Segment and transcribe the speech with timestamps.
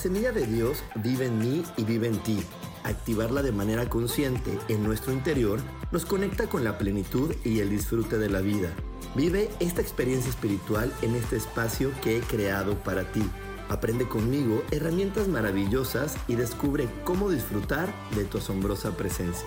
[0.00, 2.42] Semilla de Dios vive en mí y vive en ti.
[2.84, 5.60] Activarla de manera consciente en nuestro interior
[5.92, 8.70] nos conecta con la plenitud y el disfrute de la vida.
[9.14, 13.22] Vive esta experiencia espiritual en este espacio que he creado para ti
[13.70, 19.46] Aprende conmigo herramientas maravillosas y descubre cómo disfrutar de tu asombrosa presencia.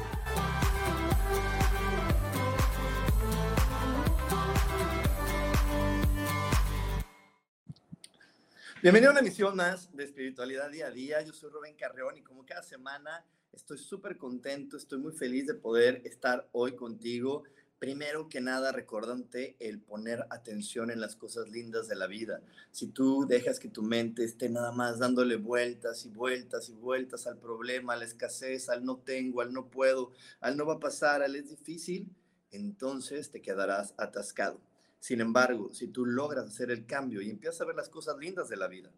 [8.84, 11.22] Bienvenido a una emisión más de Espiritualidad Día a Día.
[11.22, 15.53] Yo soy Rubén Carreón y como cada semana estoy súper contento, estoy muy feliz de
[15.53, 17.44] poder estar hoy contigo
[17.80, 22.42] primero que nada recordándote el poner atención en las cosas lindas de la vida.
[22.72, 27.26] Si tú dejas que tu mente esté nada más dándole vueltas y vueltas y vueltas
[27.26, 30.11] al problema, a la escasez, al no tengo, al no puedo,
[30.42, 32.14] al no va a pasar, al es difícil,
[32.52, 34.59] entonces te quedarás atascado.
[35.04, 38.48] Sin embargo, si tú logras hacer el cambio y empiezas a ver las cosas lindas
[38.48, 38.90] de la vida,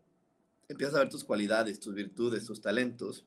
[0.67, 3.25] empiezas a ver tus cualidades, tus virtudes, tus talentos,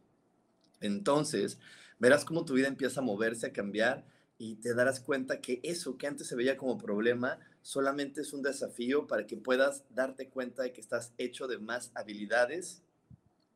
[0.80, 1.58] entonces
[1.98, 4.06] verás cómo tu vida empieza a moverse, a cambiar
[4.38, 8.42] y te darás cuenta que eso que antes se veía como problema solamente es un
[8.42, 12.84] desafío para que puedas darte cuenta de que estás hecho de más habilidades,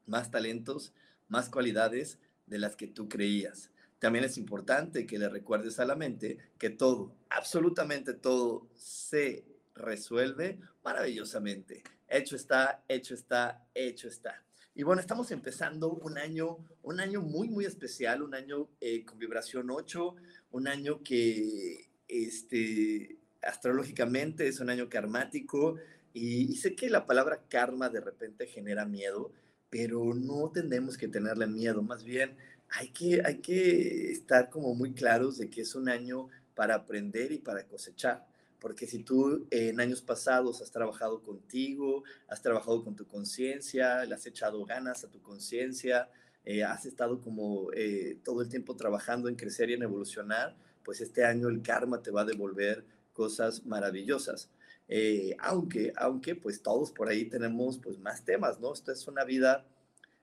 [0.05, 0.95] más talentos,
[1.29, 3.71] más cualidades de las que tú creías.
[4.03, 9.45] También es importante que le recuerdes a la mente que todo, absolutamente todo, se
[9.77, 11.85] resuelve maravillosamente.
[12.09, 14.43] Hecho está, hecho está, hecho está.
[14.75, 19.21] Y bueno, estamos empezando un año, un año muy, muy especial, un año eh, con
[19.21, 20.17] vibración 8,
[20.51, 25.77] un año que este, astrológicamente es un año karmático
[26.13, 29.31] y, sé que la palabra karma de repente genera miedo,
[29.71, 32.37] pero no tenemos que tenerle miedo, más bien
[32.73, 37.33] hay que, hay que estar como muy claros de que es un año para aprender
[37.33, 38.27] y para cosechar.
[38.61, 44.15] Porque si tú en años pasados has trabajado contigo, has trabajado con tu conciencia, le
[44.15, 46.09] has echado ganas a tu conciencia,
[46.45, 51.01] eh, has estado como eh, todo el tiempo trabajando en crecer y en evolucionar, pues
[51.01, 54.49] este año el karma te va a devolver cosas maravillosas.
[54.89, 58.73] Eh, aunque, aunque pues todos por ahí tenemos pues más temas, ¿no?
[58.73, 59.65] Esta es una vida,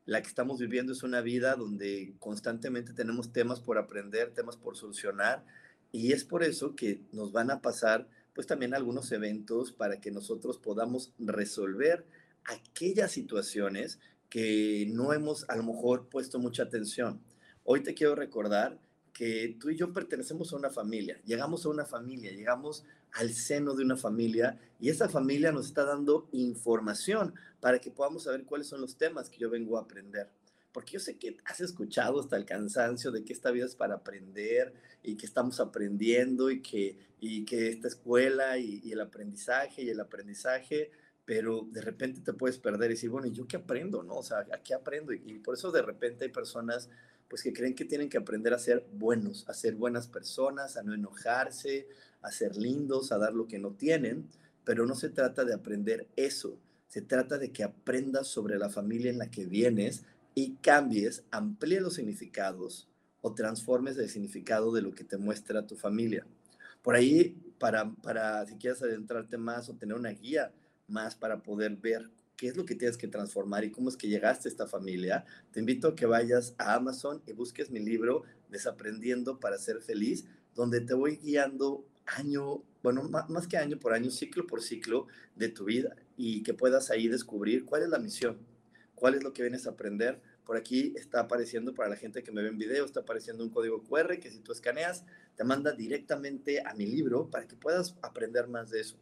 [0.10, 4.76] la que estamos viviendo es una vida donde constantemente tenemos temas por aprender, temas por
[4.76, 5.46] solucionar,
[5.92, 10.10] y es por eso que nos van a pasar pues también algunos eventos para que
[10.10, 12.08] nosotros podamos resolver
[12.46, 14.00] aquellas situaciones
[14.30, 17.22] que no hemos a lo mejor puesto mucha atención.
[17.64, 18.80] Hoy te quiero recordar
[19.14, 22.84] que tú y yo pertenecemos a una familia, llegamos a una familia, llegamos
[23.14, 28.24] al seno de una familia y esa familia nos está dando información para que podamos
[28.24, 30.30] saber cuáles son los temas que yo vengo a aprender.
[30.72, 33.96] Porque yo sé que has escuchado hasta el cansancio de que esta vida es para
[33.96, 39.82] aprender y que estamos aprendiendo y que, y que esta escuela y, y el aprendizaje
[39.82, 40.92] y el aprendizaje
[41.30, 44.02] pero de repente te puedes perder y decir, bueno, ¿y yo qué aprendo?
[44.02, 44.16] ¿No?
[44.16, 45.14] O sea, ¿a qué aprendo?
[45.14, 46.90] Y, por eso de repente hay personas
[47.28, 50.82] pues que creen que tienen que aprender a ser buenos, a ser buenas personas, a
[50.82, 51.88] no enojarse,
[52.22, 54.28] a ser lindos, a dar lo que no tienen,
[54.64, 59.12] pero no se trata de aprender eso, se trata de que aprendas sobre la familia
[59.12, 60.04] en la que vienes
[60.36, 62.88] y cambies, amplíes los significados
[63.22, 66.26] o transformes el significado de lo que te muestra tu familia.
[66.82, 70.52] Por ahí, para, para si quieres adentrarte más o tener una guía,
[70.88, 74.08] más para poder ver qué es lo que tienes que transformar y cómo es que
[74.08, 78.24] llegaste a esta familia, te invito a que vayas a Amazon y busques mi libro
[78.50, 80.26] Desaprendiendo para ser feliz,
[80.56, 81.86] donde te voy guiando
[82.18, 86.54] año, bueno, más que año por año, ciclo por ciclo de tu vida y que
[86.54, 88.40] puedas ahí descubrir cuál es la misión,
[88.96, 90.22] cuál es lo que vienes a aprender.
[90.46, 93.52] Por aquí está apareciendo para la gente que me ve en video, está apareciendo un
[93.52, 97.96] código QR que si tú escaneas te manda directamente a mi libro para que puedas
[98.02, 98.98] aprender más de eso.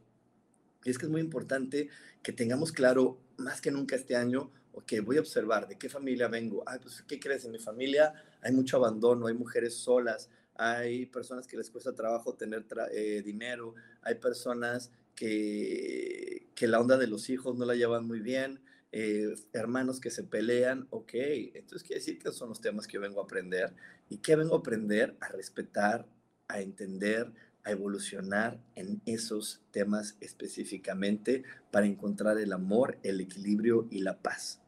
[0.84, 1.90] Y es que es muy importante
[2.22, 6.28] que tengamos claro, más que nunca este año, ok, voy a observar de qué familia
[6.28, 6.64] vengo.
[6.66, 7.46] Ay, pues, ¿qué crees?
[7.46, 12.36] En mi familia hay mucho abandono, hay mujeres solas, hay personas que les cuesta trabajo
[12.36, 18.06] tener eh, dinero, hay personas que, que la onda de los hijos no la llevan
[18.06, 18.60] muy bien,
[18.92, 21.12] eh, hermanos que se pelean, ok,
[21.56, 23.74] entonces quiere decir que son los temas que vengo a aprender
[24.10, 26.08] y que vengo a aprender a respetar,
[26.48, 27.34] a entender,
[27.64, 34.62] a evolucionar en esos temas específicamente para encontrar el amor, el equilibrio y la paz.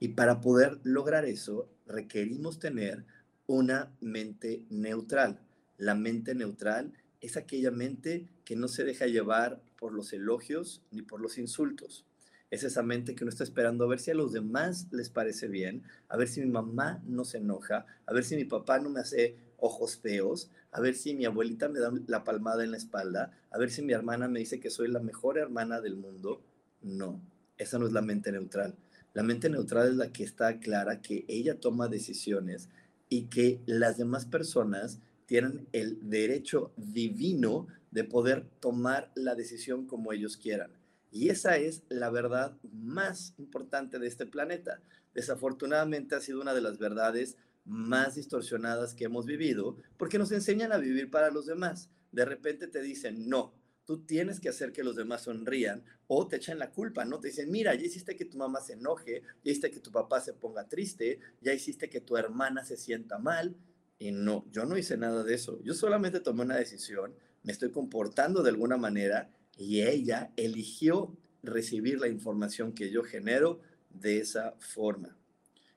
[0.00, 3.04] Y para poder lograr eso, requerimos tener
[3.50, 5.40] una mente neutral.
[5.76, 11.02] La mente neutral es aquella mente que no se deja llevar por los elogios ni
[11.02, 12.06] por los insultos.
[12.52, 15.48] Es esa mente que no está esperando a ver si a los demás les parece
[15.48, 18.88] bien, a ver si mi mamá no se enoja, a ver si mi papá no
[18.88, 22.76] me hace ojos feos, a ver si mi abuelita me da la palmada en la
[22.76, 26.40] espalda, a ver si mi hermana me dice que soy la mejor hermana del mundo.
[26.82, 27.20] No,
[27.58, 28.76] esa no es la mente neutral.
[29.12, 32.68] La mente neutral es la que está clara que ella toma decisiones
[33.10, 40.12] y que las demás personas tienen el derecho divino de poder tomar la decisión como
[40.12, 40.72] ellos quieran.
[41.10, 44.80] Y esa es la verdad más importante de este planeta.
[45.12, 50.72] Desafortunadamente ha sido una de las verdades más distorsionadas que hemos vivido porque nos enseñan
[50.72, 51.90] a vivir para los demás.
[52.12, 53.52] De repente te dicen, no,
[53.90, 57.18] tú tienes que hacer que los demás sonrían o te echan la culpa, ¿no?
[57.18, 60.20] Te dicen, mira, ya hiciste que tu mamá se enoje, ya hiciste que tu papá
[60.20, 63.56] se ponga triste, ya hiciste que tu hermana se sienta mal.
[63.98, 65.60] Y no, yo no hice nada de eso.
[65.64, 69.28] Yo solamente tomé una decisión, me estoy comportando de alguna manera
[69.58, 73.58] y ella eligió recibir la información que yo genero
[73.88, 75.18] de esa forma.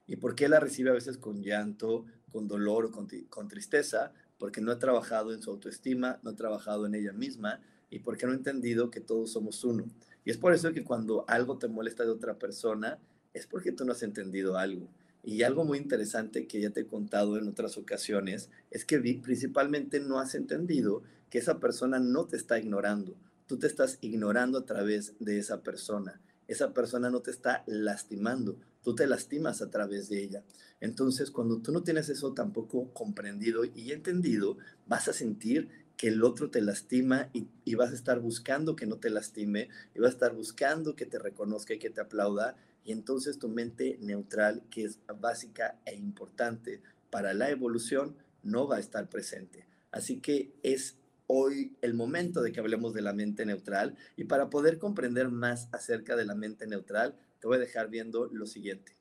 [0.06, 4.14] ¿Y por qué la recibe a veces con llanto, con dolor o con, tristeza?
[4.38, 7.60] Porque no he trabajado en su autoestima, no he trabajado en ella misma
[7.94, 9.86] y porque no he entendido que todos somos uno.
[10.26, 13.00] Y es por eso que cuando algo te molesta de otra persona,
[13.34, 14.88] es porque tú no has entendido algo.
[15.24, 20.00] Y algo muy interesante que ya te he contado en otras ocasiones es que principalmente
[20.00, 23.16] no has entendido que esa persona no te está ignorando
[23.48, 26.20] tú te estás ignorando a través de esa persona.
[26.48, 30.44] Esa persona no te está lastimando, tú te lastimas a través de ella.
[30.82, 34.58] Entonces, cuando tú no tienes eso tampoco comprendido y entendido,
[34.88, 35.70] vas a sentir
[36.04, 39.70] que el otro te lastima y, y, vas a estar buscando que no te lastime
[39.96, 42.58] y vas a estar buscando que te reconozca y que te aplauda.
[42.84, 48.76] Y entonces tu mente neutral, que es básica e importante para la evolución, no va
[48.76, 49.66] a estar presente.
[49.92, 50.98] Así que es
[51.28, 55.70] hoy el momento de que hablemos de la mente neutral y para poder comprender más
[55.72, 58.98] acerca de la mente neutral, te voy a dejar viendo lo siguiente.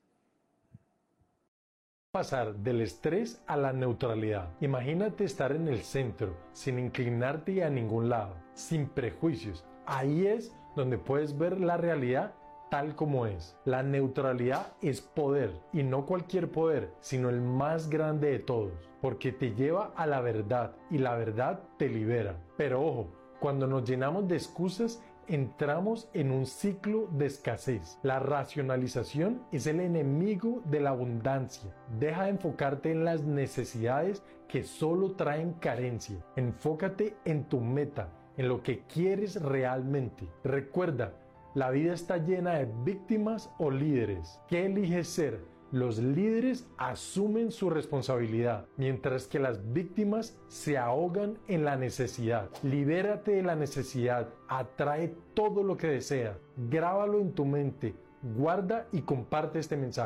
[2.13, 4.49] Pasar del estrés a la neutralidad.
[4.61, 9.65] Imagínate estar en el centro, sin inclinarte a ningún lado, sin prejuicios.
[9.87, 12.35] Ahí es donde puedes ver la realidad
[12.69, 13.57] tal como es.
[13.65, 19.31] La neutralidad es poder y no cualquier poder, sino el más grande de todos, porque
[19.31, 22.37] te lleva a la verdad y la verdad te libera.
[22.57, 23.07] Pero ojo,
[23.39, 27.99] cuando nos llenamos de excusas, entramos en un ciclo de escasez.
[28.03, 31.73] La racionalización es el enemigo de la abundancia.
[31.99, 36.17] Deja de enfocarte en las necesidades que solo traen carencia.
[36.35, 40.27] Enfócate en tu meta, en lo que quieres realmente.
[40.43, 41.13] Recuerda,
[41.55, 44.39] la vida está llena de víctimas o líderes.
[44.47, 45.52] ¿Qué eliges ser?
[45.73, 52.51] Los líderes asumen su responsabilidad, mientras que las víctimas se ahogan en la necesidad.
[52.61, 56.37] Libérate de la necesidad, atrae todo lo que desea,
[56.69, 57.95] grábalo en tu mente,
[58.37, 60.05] guarda y comparte este mensaje.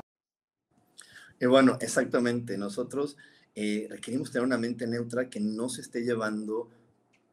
[1.37, 3.17] Y bueno, exactamente, nosotros
[3.53, 6.69] eh, requerimos tener una mente neutra que no se esté llevando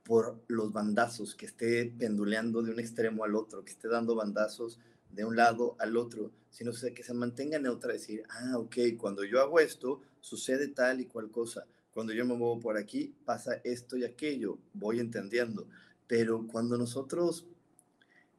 [0.03, 4.81] por los bandazos, que esté penduleando de un extremo al otro, que esté dando bandazos
[5.13, 9.41] de un lado al otro, sino que se mantenga neutra, decir, ah, ok, cuando yo
[9.41, 11.67] hago esto, sucede tal y cual cosa.
[11.93, 15.67] Cuando yo me muevo por aquí, pasa esto y aquello, voy entendiendo.
[16.07, 17.45] Pero cuando nosotros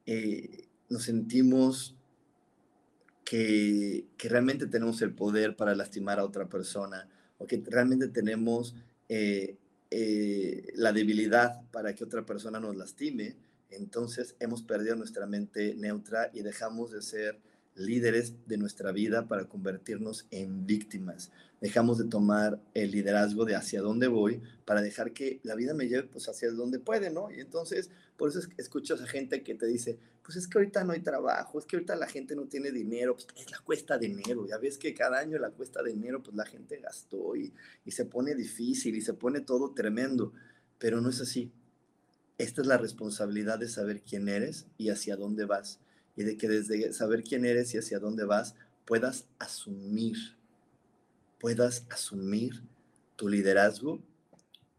[0.06, 1.94] eh, nos sentimos
[3.26, 8.76] que, que, realmente tenemos el poder para lastimar a otra persona, o que realmente tenemos
[9.10, 9.58] eh,
[9.92, 13.36] eh, la debilidad para que otra persona nos lastime,
[13.72, 17.42] entonces hemos perdido nuestra mente neutra y dejamos de ser
[17.76, 21.32] líderes de nuestra vida para convertirnos en víctimas.
[21.62, 25.88] Dejamos de tomar el liderazgo de hacia dónde voy para dejar que la vida me
[25.88, 27.30] lleve pues hacia donde puede, ¿no?
[27.32, 30.84] Y entonces, por eso escucho a esa gente que te dice, pues es que ahorita
[30.84, 33.98] no hay trabajo, es que ahorita la gente no tiene dinero, pues es la cuesta
[33.98, 37.36] de enero, ya ves que cada año la cuesta de enero, pues la gente gastó
[37.36, 37.52] y
[37.88, 40.34] se pone difícil y se pone todo tremendo,
[40.80, 41.52] pero no es así.
[42.38, 45.80] Esta es la responsabilidad de saber quién eres y hacia dónde vas
[46.16, 48.56] y de que desde saber quién eres y hacia dónde vas,
[48.86, 50.18] puedas asumir,
[51.40, 52.64] puedas asumir
[53.16, 54.00] tu liderazgo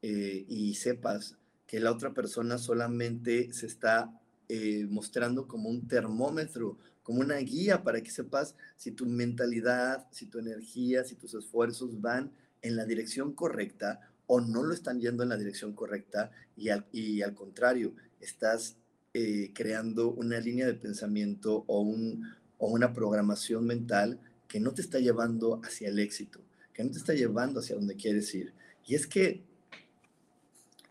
[0.02, 6.78] eh, y sepas que la otra persona solamente se está eh, mostrando como un termómetro,
[7.02, 12.00] como una guía para que sepas si tu mentalidad, si tu energía, si tus esfuerzos
[12.00, 16.68] van en la dirección correcta o no lo están yendo en la dirección correcta y
[16.68, 18.76] al, y al contrario, estás
[19.18, 24.82] eh, creando una línea de pensamiento o, un, o una programación mental que no te
[24.82, 26.40] está llevando hacia el éxito,
[26.74, 28.52] que no te está llevando hacia donde quieres ir.
[28.86, 29.42] Y es que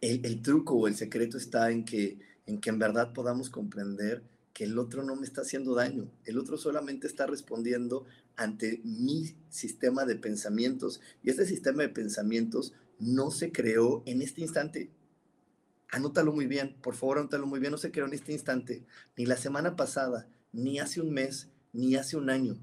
[0.02, 2.18] el, el truco o el secreto está en que,
[2.48, 4.24] en que en verdad podamos comprender
[4.56, 9.36] que el otro no me está haciendo daño, el otro solamente está respondiendo ante mi
[9.52, 11.00] sistema de pensamientos.
[11.22, 14.90] Y este sistema de pensamientos no se creó en este instante.
[15.96, 18.84] Anótalo muy bien, por favor, anótalo muy bien, no se creó en este instante,
[19.16, 22.58] ni la semana pasada, ni hace un mes, ni hace un año.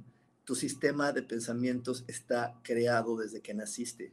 [0.44, 4.12] Tu sistema de pensamientos está creado desde que naciste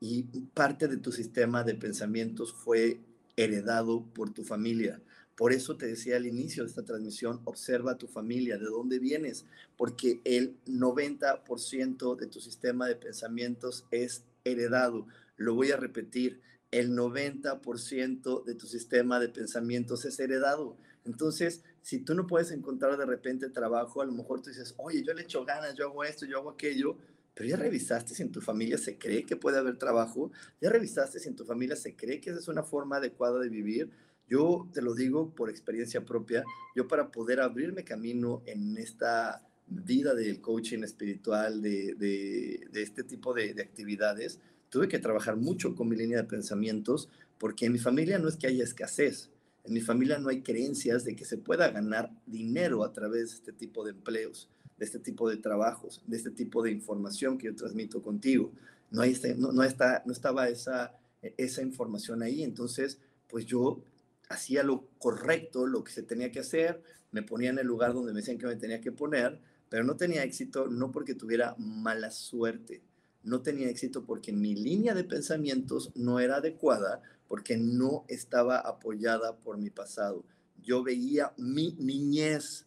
[0.00, 2.98] y parte de tu sistema de pensamientos fue
[3.36, 5.00] heredado por tu familia.
[5.36, 8.98] Por eso te decía al inicio de esta transmisión, observa a tu familia, de dónde
[8.98, 9.46] vienes,
[9.76, 15.06] porque el 90% de tu sistema de pensamientos es heredado.
[15.36, 20.76] Lo voy a repetir, el 90% de tu sistema de pensamientos es heredado.
[21.04, 25.04] Entonces, si tú no puedes encontrar de repente trabajo, a lo mejor tú dices, oye,
[25.04, 26.96] yo le echo ganas, yo hago esto, yo hago aquello,
[27.34, 31.20] pero ya revisaste si en tu familia se cree que puede haber trabajo, ya revisaste
[31.20, 33.90] si en tu familia se cree que esa es una forma adecuada de vivir,
[34.28, 36.42] yo te lo digo por experiencia propia,
[36.74, 43.34] yo para poder abrirme camino en esta vida del coaching espiritual, de, de, este tipo
[43.34, 47.08] de, de, actividades, tuve que trabajar mucho con mi línea de pensamientos,
[47.38, 49.30] porque en mi familia no es que haya escasez,
[49.66, 53.34] en mi familia no hay creencias de que se pueda ganar dinero a través de
[53.36, 57.46] este tipo de empleos, de este tipo de trabajos, de este tipo de información que
[57.46, 58.52] yo transmito contigo.
[58.90, 60.96] No, hay este, no, no, está, no estaba esa,
[61.36, 63.82] esa información ahí, entonces pues yo
[64.28, 68.12] hacía lo correcto, lo que se tenía que hacer, me ponía en el lugar donde
[68.12, 72.12] me decían que me tenía que poner, pero no tenía éxito no porque tuviera mala
[72.12, 72.82] suerte,
[73.26, 79.36] no tenía éxito porque mi línea de pensamientos no era adecuada, porque no estaba apoyada
[79.36, 80.24] por mi pasado.
[80.62, 82.66] Yo veía mi niñez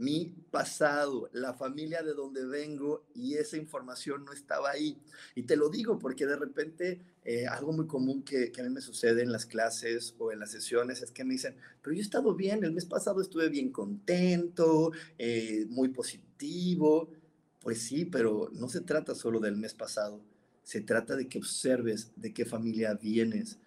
[0.00, 4.96] mi pasado, la familia de donde vengo y esa información no estaba ahí.
[5.34, 8.80] Y te lo digo porque de repente eh, algo muy común que, a mí me
[8.80, 12.02] sucede en las clases o en las sesiones es que me dicen, pero yo he
[12.02, 17.10] estado bien, el mes pasado estuve bien contento, eh, muy positivo.
[17.60, 20.20] Pues sí, pero no se trata solo del mes pasado,
[20.62, 23.58] se trata de que observes de qué familia vienes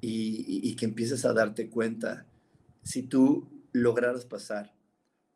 [0.00, 2.26] y, que empieces a darte cuenta.
[2.82, 4.72] Si tú lograras pasar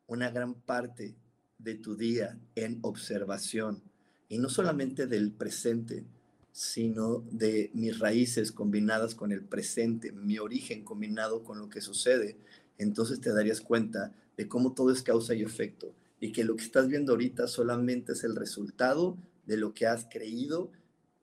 [0.07, 1.15] una gran parte
[1.57, 3.81] de tu día en observación
[4.29, 6.05] y no solamente del presente,
[6.53, 12.37] sino de mis raíces combinadas con el presente, mi origen combinado con lo que sucede,
[12.77, 15.93] entonces te darías cuenta de cómo todo es causa y efecto
[16.25, 19.15] y que lo que estás viendo ahorita solamente es el resultado
[19.45, 20.71] de lo que has creído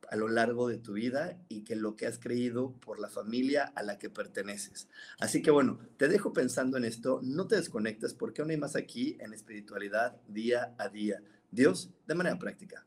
[0.09, 3.65] a lo largo de tu vida y que lo que has creído por la familia
[3.75, 4.87] a la que perteneces.
[5.19, 8.77] Así que bueno, te dejo pensando en esto, no te desconectes porque aún hay más
[8.77, 11.21] aquí en espiritualidad día a día.
[11.51, 12.87] Dios de manera práctica.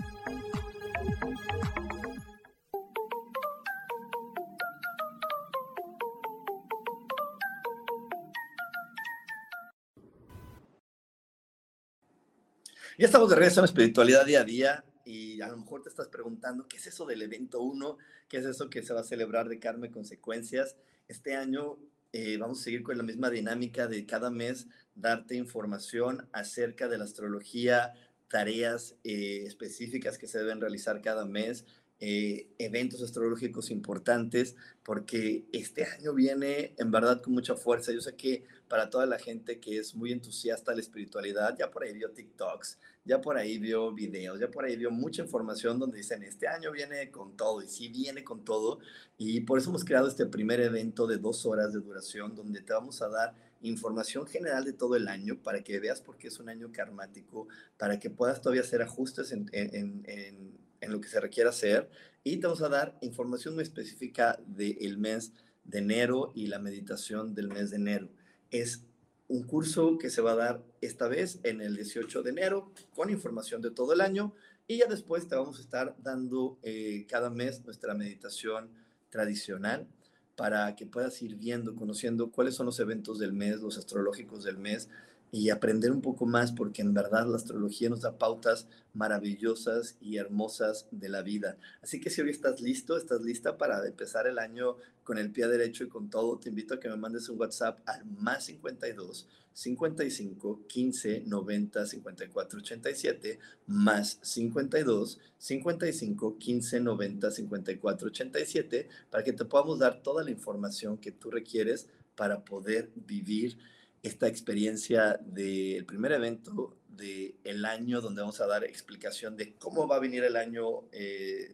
[13.01, 16.07] Ya estamos de regreso en espiritualidad día a día y a lo mejor te estás
[16.07, 17.97] preguntando, ¿qué es eso del evento 1?
[18.29, 20.75] ¿Qué es eso que se va a celebrar de Carmen Consecuencias?
[21.07, 21.79] Este año
[22.13, 26.99] eh, vamos a seguir con la misma dinámica de cada mes darte información acerca de
[26.99, 27.91] la astrología,
[28.27, 31.65] tareas eh, específicas que se deben realizar cada mes,
[32.03, 37.91] eh, eventos astrológicos importantes, porque este año viene en verdad con mucha fuerza.
[37.93, 41.69] Yo sé que para toda la gente que es muy entusiasta de la espiritualidad, ya
[41.69, 45.77] por ahí vio TikToks, ya por ahí vio videos, ya por ahí vio mucha información
[45.77, 48.79] donde dicen, este año viene con todo, y sí viene con todo,
[49.17, 52.73] y por eso hemos creado este primer evento de dos horas de duración, donde te
[52.73, 56.39] vamos a dar información general de todo el año para que veas por qué es
[56.39, 61.51] un año karmático, para que puedas todavía hacer ajustes en, en lo que se requiera
[61.51, 61.89] hacer
[62.23, 65.31] y te vamos a dar información muy específica del mes
[65.63, 68.09] de enero y la meditación del mes de enero.
[68.49, 68.83] Es
[69.27, 73.09] un curso que se va a dar esta vez en el 18 de enero con
[73.09, 74.33] información de todo el año
[74.67, 78.69] y ya después te vamos a estar dando eh, cada mes nuestra meditación
[79.09, 79.87] tradicional
[80.35, 84.57] para que puedas ir viendo, conociendo cuáles son los eventos del mes, los astrológicos del
[84.57, 84.89] mes,
[85.31, 90.17] y aprender un poco más porque en verdad la astrología nos da pautas maravillosas y
[90.17, 91.57] hermosas de la vida.
[91.81, 95.47] Así que si hoy estás listo, estás lista para empezar el año con el pie
[95.47, 99.27] derecho y con todo, te invito a que me mandes un WhatsApp al más 52
[99.53, 109.45] 55 15 90 54 87 más 52 55 15 90 54 87 para que te
[109.45, 113.57] podamos dar toda la información que tú requieres para poder vivir
[114.03, 119.87] esta experiencia del primer evento del el año donde vamos a dar explicación de cómo
[119.87, 120.83] va a venir el año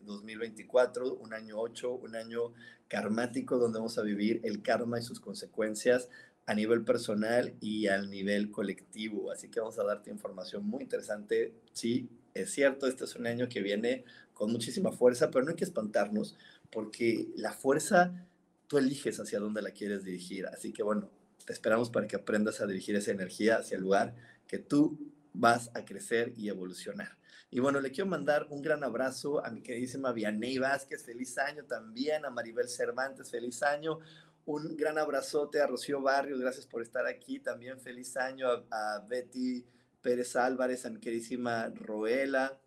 [0.04, 2.54] 2024, eh, un año 8, un año
[2.88, 6.10] karmático donde vamos a vivir el karma y sus consecuencias
[6.46, 9.32] a nivel personal y al nivel colectivo.
[9.32, 11.54] Así que vamos a darte información muy interesante.
[11.74, 15.58] Sí, es cierto, este es un año que viene con muchísima fuerza, pero no hay
[15.58, 16.38] que espantarnos
[16.72, 18.26] porque la fuerza
[18.68, 20.46] tú eliges hacia dónde la quieres dirigir.
[20.48, 21.10] Así que bueno,
[21.48, 24.14] te esperamos para que aprendas a dirigir esa energía hacia el lugar
[24.48, 25.00] que tú
[25.32, 27.18] vas a crecer y evolucionar.
[27.50, 31.64] Y bueno, le quiero mandar un gran abrazo a mi queridísima Vianey Vázquez, feliz año
[31.64, 34.00] también, a Maribel Cervantes, feliz año.
[34.44, 37.40] Un gran abrazote a Rocío Barrios, gracias por estar aquí.
[37.40, 39.66] También feliz año a, a Betty
[40.02, 42.60] Pérez Álvarez, a mi queridísima Roela,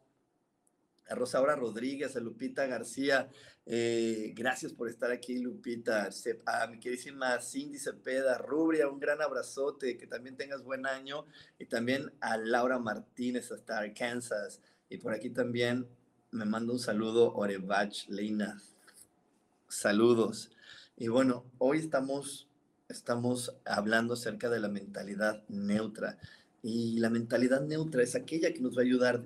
[1.10, 3.28] a Rosaura Rodríguez, a Lupita García.
[3.66, 6.08] Eh, gracias por estar aquí, Lupita.
[6.46, 11.26] A mi queridísima Cindy Cepeda, Rubria, un gran abrazote, que también tengas buen año.
[11.58, 14.60] Y también a Laura Martínez hasta Arkansas.
[14.88, 15.88] Y por aquí también
[16.30, 18.62] me manda un saludo Orebach Leina.
[19.68, 20.52] Saludos.
[20.96, 22.46] Y bueno, hoy estamos,
[22.88, 26.18] estamos hablando acerca de la mentalidad neutra.
[26.62, 29.24] Y la mentalidad neutra es aquella que nos va a ayudar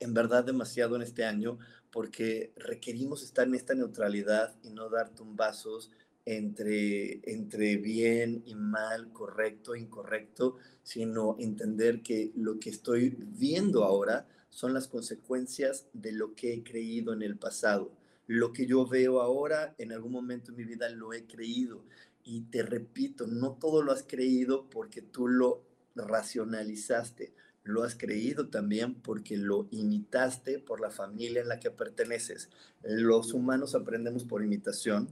[0.00, 1.58] en verdad demasiado en este año
[1.90, 5.90] porque requerimos estar en esta neutralidad y no dar tumbazos
[6.24, 14.26] entre, entre bien y mal, correcto, incorrecto, sino entender que lo que estoy viendo ahora
[14.50, 17.92] son las consecuencias de lo que he creído en el pasado.
[18.26, 21.82] Lo que yo veo ahora, en algún momento en mi vida lo he creído.
[22.24, 25.62] Y te repito, no todo lo has creído porque tú lo
[25.94, 27.32] racionalizaste
[27.68, 32.48] lo has creído también porque lo imitaste por la familia en la que perteneces.
[32.82, 35.10] Los humanos aprendemos por imitación,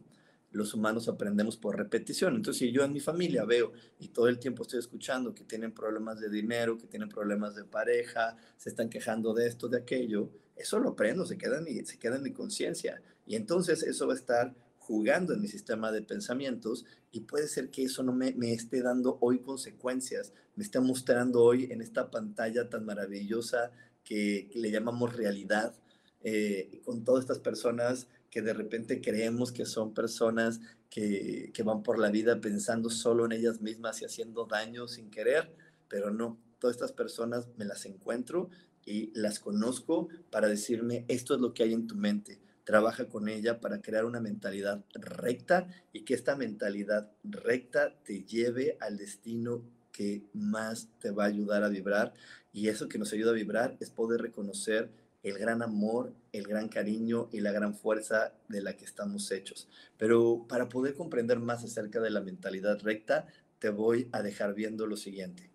[0.53, 2.35] los humanos aprendemos por repetición.
[2.35, 5.73] Entonces, si yo en mi familia veo y todo el tiempo estoy escuchando que tienen
[5.73, 10.31] problemas de dinero, que tienen problemas de pareja, se están quejando de esto, de aquello,
[10.57, 13.03] eso lo aprendo, se queda en mi, se queda mi conciencia.
[13.27, 14.55] Y entonces eso va a estar
[14.87, 18.83] jugando en mi sistema de pensamientos y puede ser que eso no me, me, esté
[18.83, 23.72] dando hoy consecuencias, me esté mostrando hoy en esta pantalla tan maravillosa
[24.05, 25.75] que, le llamamos realidad,
[26.22, 31.83] eh, con todas estas personas que de repente creemos que son personas que, que van
[31.83, 35.53] por la vida pensando solo en ellas mismas y haciendo daño sin querer,
[35.88, 38.51] pero no, todas estas personas me las encuentro
[38.85, 42.45] y las conozco para decirme, esto es lo que hay en tu mente.
[42.66, 48.76] Trabaja con ella para crear una mentalidad recta y que esta mentalidad recta te lleve
[48.81, 52.12] al destino que más te va a ayudar a vibrar.
[52.52, 54.90] Y eso que nos ayuda a vibrar es poder reconocer
[55.22, 59.68] el gran amor, el gran cariño y la gran fuerza de la que estamos hechos.
[59.96, 63.29] Pero para poder comprender más acerca de la mentalidad recta,
[63.61, 65.52] te voy a dejar viendo lo siguiente.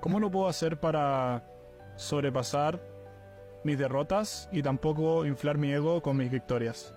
[0.00, 1.46] ¿Cómo lo puedo hacer para
[1.98, 2.97] sobrepasar
[3.64, 6.94] mis derrotas y tampoco inflar mi ego con mis victorias?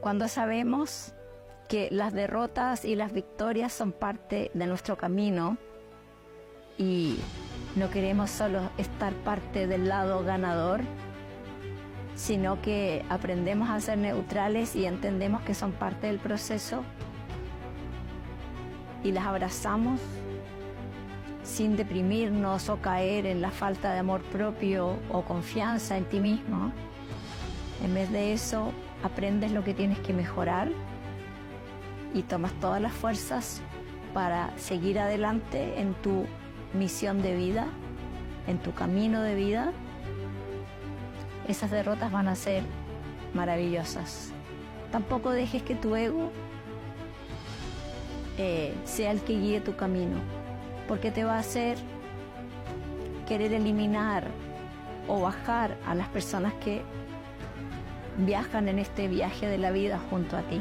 [0.00, 1.12] Cuando sabemos
[1.68, 5.58] que las derrotas y las victorias son parte de nuestro camino
[6.78, 7.18] y
[7.76, 10.80] no queremos solo estar parte del lado ganador,
[12.14, 16.82] sino que aprendemos a ser neutrales y entendemos que son parte del proceso
[19.04, 20.00] y las abrazamos
[21.48, 26.70] sin deprimirnos o caer en la falta de amor propio o confianza en ti mismo.
[27.82, 30.68] En vez de eso, aprendes lo que tienes que mejorar
[32.12, 33.62] y tomas todas las fuerzas
[34.12, 36.26] para seguir adelante en tu
[36.74, 37.66] misión de vida,
[38.46, 39.72] en tu camino de vida,
[41.48, 42.62] esas derrotas van a ser
[43.32, 44.32] maravillosas.
[44.92, 46.30] Tampoco dejes que tu ego
[48.36, 50.16] eh, sea el que guíe tu camino,
[50.88, 51.76] porque te va a hacer
[53.28, 54.26] querer eliminar
[55.06, 56.82] o bajar a las personas que
[58.16, 60.60] viajan en este viaje de la vida junto a ti.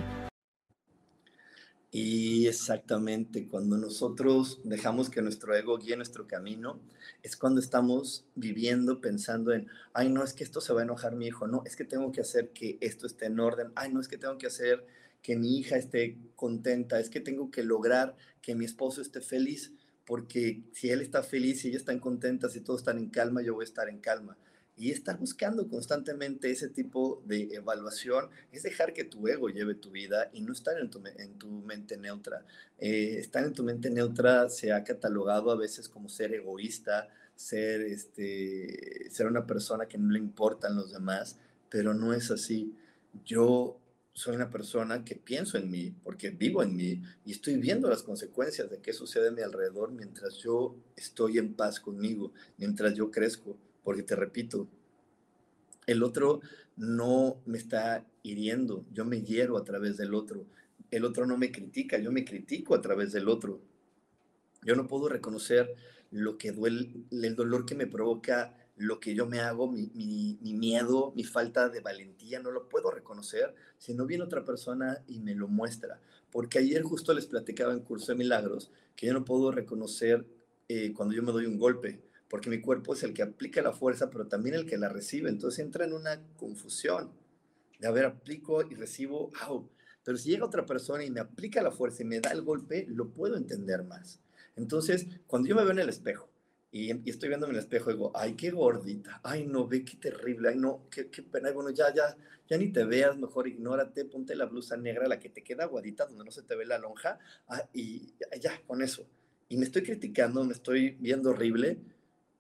[1.90, 6.80] Y exactamente, cuando nosotros dejamos que nuestro ego guíe nuestro camino,
[7.24, 11.16] es cuando estamos viviendo pensando en, ay, no, es que esto se va a enojar
[11.16, 14.02] mi hijo, no, es que tengo que hacer que esto esté en orden, ay, no,
[14.02, 14.86] es que tengo que hacer
[15.22, 19.72] que mi hija esté contenta, es que tengo que lograr que mi esposo esté feliz,
[20.08, 23.54] porque si él está feliz, si ella está contenta, si todos están en calma, yo
[23.54, 24.38] voy a estar en calma
[24.78, 29.90] y estar buscando constantemente ese tipo de evaluación es dejar que tu ego lleve tu
[29.90, 32.46] vida y no estar en tu, en tu mente neutra.
[32.78, 37.82] Eh, estar en tu mente neutra se ha catalogado a veces como ser egoísta, ser,
[37.82, 41.38] este, ser una persona que no le importan los demás,
[41.70, 42.76] pero no es así.
[43.26, 43.80] Yo
[44.18, 48.02] soy una persona que pienso en mí, porque vivo en mí y estoy viendo las
[48.02, 53.12] consecuencias de qué sucede a mi alrededor mientras yo estoy en paz conmigo, mientras yo
[53.12, 54.68] crezco porque te repito,
[55.86, 56.42] el otro
[56.78, 60.48] no me está hiriendo, yo me hiero a través del otro.
[60.90, 63.62] El otro no me critica, yo me critico a través del otro.
[64.64, 65.76] Yo no puedo reconocer
[66.10, 69.90] lo que duele, el dolor que me provoca lo que yo me hago, mi,
[70.42, 75.20] miedo, mi falta de valentía, no lo puedo reconocer si no viene otra persona y
[75.20, 76.00] me lo muestra.
[76.32, 80.26] Porque ayer justo les platicaba en Curso de Milagros que yo no puedo reconocer
[80.68, 83.72] eh, cuando yo me doy un golpe porque mi cuerpo es el que aplica la
[83.72, 85.30] fuerza, pero también el que la recibe.
[85.30, 87.12] Entonces entra en una confusión
[87.80, 89.70] de, a ver, aplico y recibo, ¡au!
[90.04, 92.86] Pero si llega otra persona y me aplica la fuerza y me da el golpe,
[92.90, 94.20] lo puedo entender más.
[94.56, 96.30] Entonces, cuando yo me veo en el espejo
[96.72, 100.50] y, estoy viendo en el espejo, digo, ay, qué gordita, ay, no, ve qué terrible,
[100.50, 102.16] ay, no, qué, qué pena, bueno, ya, ya,
[102.48, 106.06] ya ni te veas, mejor ignórate, ponte la blusa negra, la que te queda aguadita,
[106.06, 109.08] donde no se te ve la lonja, ah, y ya, con eso.
[109.50, 111.80] Y me estoy criticando, me estoy viendo horrible,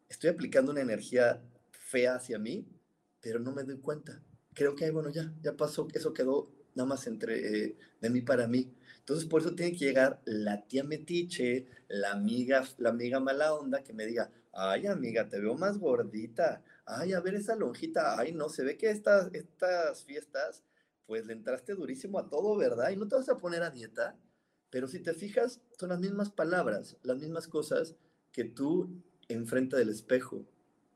[0.09, 2.67] estoy aplicando una energía fea hacia mí,
[3.21, 4.21] pero no me doy cuenta.
[4.53, 8.47] Creo que, bueno, ya, ya pasó, eso quedó nada más entre eh, de mí para
[8.47, 8.73] mí.
[9.07, 13.81] Entonces, por eso tiene que llegar la tía metiche, la amiga, la amiga mala onda
[13.81, 16.61] que me diga, ay, amiga, te veo más gordita.
[16.85, 18.19] Ay, a ver esa lonjita.
[18.19, 20.61] Ay, no, se ve que estas, estas fiestas,
[21.05, 22.89] pues le entraste durísimo a todo, ¿verdad?
[22.89, 24.19] Y no te vas a poner a dieta.
[24.69, 27.95] Pero si te fijas, son las mismas palabras, las mismas cosas
[28.33, 30.43] que tú enfrente del espejo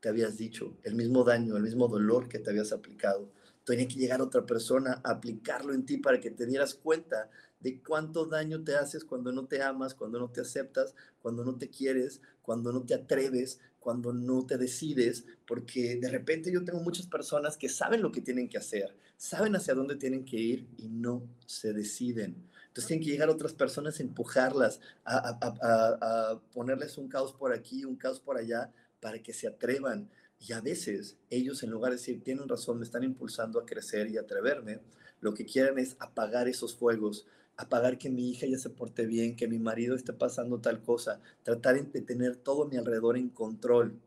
[0.00, 3.32] te habías dicho, el mismo daño, el mismo dolor que te habías aplicado.
[3.64, 7.30] Tenía que llegar otra persona a aplicarlo en ti para que te dieras cuenta
[7.62, 11.56] de cuánto daño te haces cuando no te amas, cuando no te aceptas, cuando no
[11.56, 16.80] te quieres, cuando no te atreves, cuando no te decides, porque de repente yo tengo
[16.80, 20.68] muchas personas que saben lo que tienen que hacer, saben hacia dónde tienen que ir
[20.76, 22.48] y no se deciden.
[22.68, 27.96] Entonces tienen que llegar otras personas a empujarlas, a, ponerles un caos por aquí, un
[27.96, 30.08] caos por allá, para que se atrevan.
[30.38, 34.08] Y a veces ellos, en lugar de decir, tienen razón, me están impulsando a crecer
[34.08, 34.80] y atreverme,
[35.20, 37.26] lo que quieren es apagar esos fuegos,
[37.62, 41.20] apagar que mi hija ya se porte bien, que mi marido esté pasando tal cosa,
[41.42, 44.00] tratar de tener todo mi alrededor en control,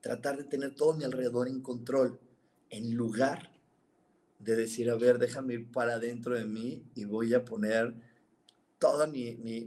[0.00, 2.18] tratar de tener todo mi alrededor en control,
[2.70, 3.50] en lugar
[4.38, 7.94] de decir, a ver, déjame ir para adentro de mí y voy a poner
[8.78, 9.64] todo mi, mi,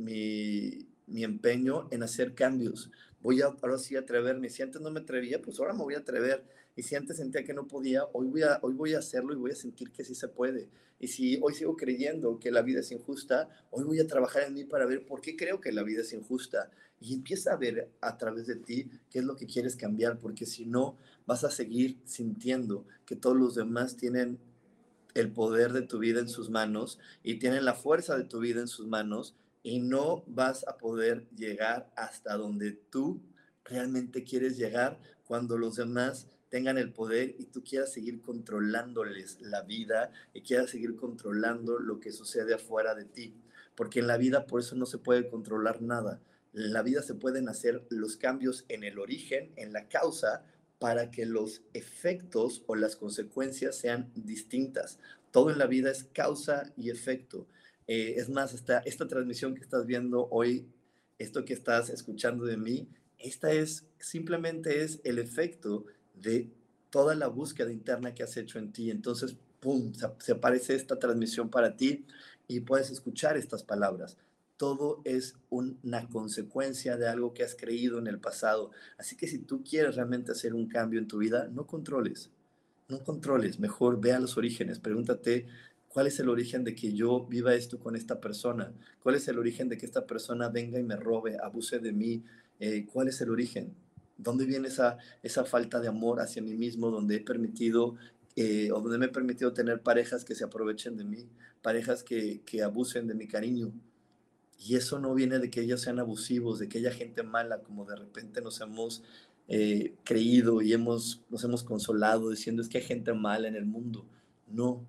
[1.08, 2.92] mi, empeño en hacer cambios.
[3.22, 4.50] Voy a ahora sí a atreverme.
[4.50, 6.44] Si antes no me atrevía, pues ahora me voy a atrever.
[6.76, 9.38] Y si antes sentía que no podía, hoy voy a, hoy voy a hacerlo y
[9.38, 10.70] voy a sentir que sí se puede.
[11.00, 14.54] Y si hoy sigo creyendo que la vida es injusta, hoy voy a trabajar en
[14.54, 16.72] mí para ver por qué creo que la vida es injusta.
[17.02, 20.46] Y empieza a ver a través de ti qué es lo que quieres cambiar, porque
[20.46, 24.40] si no, vas a seguir sintiendo que todos los demás tienen
[25.14, 28.62] el poder de tu vida en sus manos y tienen la fuerza de tu vida
[28.62, 33.22] en sus manos y no vas a poder llegar hasta donde tú
[33.66, 39.62] realmente quieres llegar cuando los demás tengan el poder y tú quieras seguir controlándoles la
[39.62, 43.36] vida y quieras seguir controlando lo que sucede afuera de ti.
[43.76, 46.20] Porque en la vida por eso no se puede controlar nada.
[46.54, 50.44] En la vida se pueden hacer los cambios en el origen, en la causa,
[50.80, 54.98] para que los efectos o las consecuencias sean distintas.
[55.32, 57.48] Todo en la vida es causa y efecto.
[57.92, 60.68] Eh, es más, esta, esta transmisión que estás viendo hoy,
[61.18, 66.52] esto que estás escuchando de mí, esta es simplemente es el efecto de
[66.92, 68.92] toda la búsqueda interna que has hecho en ti.
[68.92, 72.06] Entonces, ¡pum!, se, se aparece esta transmisión para ti
[72.48, 74.18] y puedes escuchar estas palabras
[74.58, 78.72] todo es una consecuencia de algo que has creído en el pasado.
[78.98, 82.30] Así que si tú quieres realmente hacer un cambio en tu vida, no controles,
[82.90, 85.48] no controles, mejor ve a los orígenes, pregúntate
[85.90, 88.72] cuál es el origen de que yo viva esto con esta persona,
[89.02, 92.24] cuál es el origen de que esta persona venga y me robe, abuse de mí,
[92.60, 93.74] eh, cuál es el origen,
[94.18, 97.96] dónde viene esa, esa falta de amor hacia mí mismo, donde he permitido
[98.36, 101.28] eh, o donde me he permitido tener parejas que se aprovechen de mí,
[101.62, 103.74] parejas que, que abusen de mi cariño,
[104.60, 107.86] y eso no viene de que ellos sean abusivos, de que haya gente mala, como
[107.86, 109.04] de repente nos hemos
[109.48, 113.66] eh, creído y hemos, nos hemos consolado diciendo es que hay gente mala en el
[113.66, 114.06] mundo.
[114.48, 114.86] No.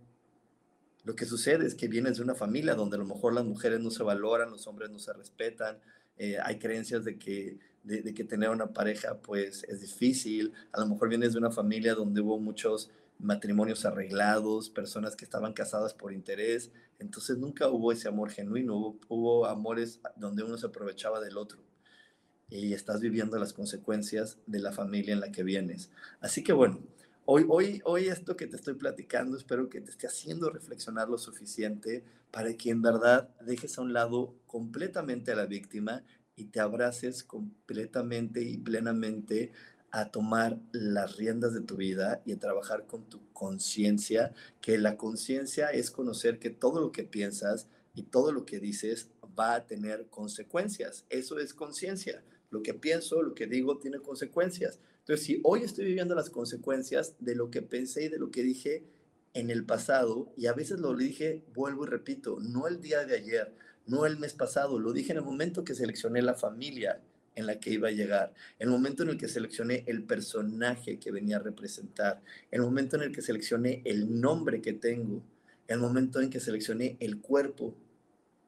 [1.04, 3.80] Lo que sucede es que vienes de una familia donde a lo mejor las mujeres
[3.80, 5.78] no se valoran, los hombres no se respetan,
[6.16, 10.86] eh, hay creencias de que, de, que tener una pareja pues es difícil, a lo
[10.86, 12.90] mejor vienes de una familia donde hubo muchos
[13.22, 16.72] matrimonios arreglados, personas que estaban casadas por interés.
[16.98, 21.58] Entonces nunca hubo ese amor genuino, hubo, amores donde uno se aprovechaba del otro.
[22.48, 25.90] Y estás viviendo las consecuencias de la familia en la que vienes.
[26.20, 26.80] Así que bueno,
[27.32, 31.16] hoy, hoy, hoy esto que te estoy platicando, espero que te esté haciendo reflexionar lo
[31.16, 36.02] suficiente para que en verdad dejes a un lado completamente a la víctima
[36.34, 39.52] y te abraces completamente y plenamente
[39.92, 44.96] a tomar las riendas de tu vida y a trabajar con tu conciencia, que la
[44.96, 49.66] conciencia es conocer que todo lo que piensas y todo lo que dices va a
[49.68, 51.04] tener consecuencias.
[51.08, 52.24] Eso es conciencia.
[52.50, 54.80] Lo que pienso, lo que digo, tiene consecuencias.
[55.10, 58.44] Entonces, si hoy estoy viviendo las consecuencias de lo que pensé y de lo que
[58.44, 58.84] dije
[59.34, 63.16] en el pasado, y a veces lo dije, vuelvo y repito, no el día de
[63.16, 63.52] ayer,
[63.88, 67.00] no el mes pasado, lo dije en el momento que seleccioné la familia,
[67.34, 71.10] en la que iba a llegar, el momento en el que seleccioné el personaje que
[71.10, 75.24] venía a representar, el momento en el que seleccioné el nombre que tengo,
[75.66, 77.74] el momento en que seleccioné el cuerpo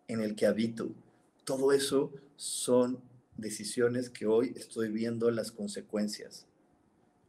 [0.06, 0.94] en el que habito.
[1.42, 3.00] Todo eso son
[3.36, 6.46] decisiones que hoy estoy viendo las consecuencias.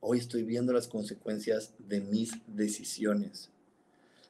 [0.06, 3.50] Hoy estoy viendo las consecuencias de mis decisiones.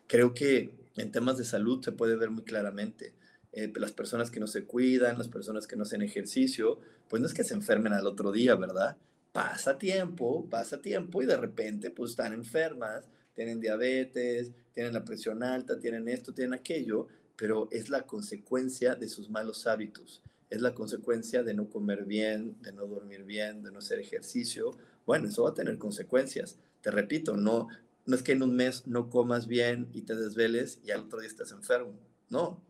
[0.05, 3.15] Creo que en temas de salud se puede ver muy claramente.
[3.53, 7.27] Eh, las personas que no se cuidan, las personas que no hacen ejercicio, pues no
[7.27, 8.97] es que se enfermen al otro día, ¿verdad?
[9.31, 15.41] Pasa tiempo, pasa tiempo y de repente pues están enfermas, tienen diabetes, tienen la presión
[15.41, 20.75] alta, tienen esto, tienen aquello, pero es la consecuencia de sus malos hábitos, es la
[20.75, 24.77] consecuencia de no comer bien, de no dormir bien, de no hacer ejercicio.
[25.05, 26.57] Bueno, eso va a tener consecuencias.
[26.81, 27.67] Te repito, no,
[28.05, 31.19] no es que en un mes no comas bien y te desveles y al otro
[31.19, 31.99] día estás enfermo
[32.33, 32.65] no,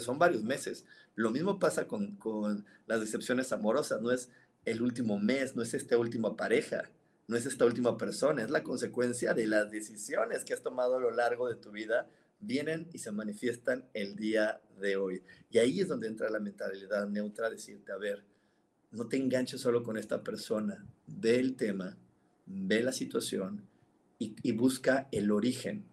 [0.00, 0.84] son varios meses.
[1.14, 2.18] Lo mismo pasa con,
[2.86, 4.28] las decepciones amorosas, no es
[4.64, 6.90] el último mes, no es esta última pareja,
[7.26, 11.00] no es esta última persona, es la consecuencia de las decisiones que has tomado a
[11.00, 12.08] lo largo de tu vida,
[12.40, 15.22] vienen y se manifiestan el día de hoy.
[15.50, 18.22] Y ahí es donde entra la mentalidad neutra, decirte, a ver,
[18.90, 21.96] no te enganches solo con esta persona, ve el tema,
[22.46, 23.66] ve la situación
[24.18, 25.84] y busca el origen,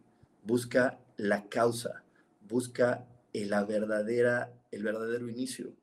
[0.44, 2.04] busca la causa,
[2.42, 5.74] busca la verdadera, el verdadero inicio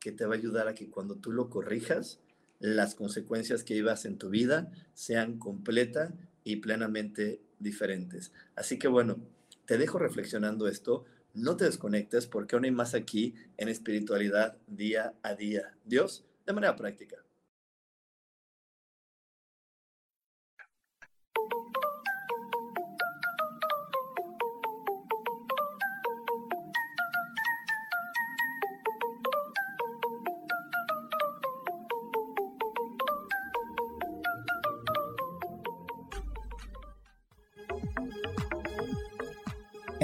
[0.00, 2.20] que te va a ayudar a que cuando tú lo corrijas,
[2.60, 8.32] las consecuencias que ibas en tu vida sean completa y plenamente diferentes.
[8.56, 9.18] Así que bueno,
[9.66, 11.04] te dejo reflexionando esto.
[11.38, 15.76] No te desconectes porque aún hay más aquí en espiritualidad día a día.
[15.84, 17.24] Dios, de manera práctica.